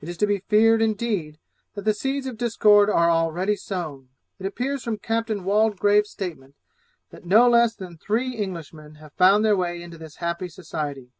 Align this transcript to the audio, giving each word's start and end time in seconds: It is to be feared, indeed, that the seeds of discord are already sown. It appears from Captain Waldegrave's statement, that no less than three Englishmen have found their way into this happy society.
It 0.00 0.08
is 0.08 0.16
to 0.16 0.26
be 0.26 0.38
feared, 0.38 0.80
indeed, 0.80 1.38
that 1.74 1.82
the 1.84 1.92
seeds 1.92 2.26
of 2.26 2.38
discord 2.38 2.88
are 2.88 3.10
already 3.10 3.54
sown. 3.54 4.08
It 4.38 4.46
appears 4.46 4.82
from 4.82 4.96
Captain 4.96 5.44
Waldegrave's 5.44 6.08
statement, 6.08 6.54
that 7.10 7.26
no 7.26 7.46
less 7.50 7.74
than 7.74 7.98
three 7.98 8.34
Englishmen 8.38 8.94
have 8.94 9.12
found 9.12 9.44
their 9.44 9.58
way 9.58 9.82
into 9.82 9.98
this 9.98 10.16
happy 10.24 10.48
society. 10.48 11.10